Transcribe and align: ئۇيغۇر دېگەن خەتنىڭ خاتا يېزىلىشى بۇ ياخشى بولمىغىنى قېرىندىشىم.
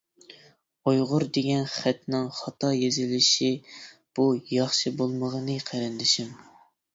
ئۇيغۇر 0.91 1.25
دېگەن 1.37 1.67
خەتنىڭ 1.73 2.25
خاتا 2.37 2.71
يېزىلىشى 2.77 3.51
بۇ 4.21 4.27
ياخشى 4.55 4.95
بولمىغىنى 5.03 5.61
قېرىندىشىم. 5.69 6.35